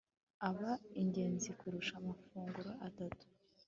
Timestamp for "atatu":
2.87-3.25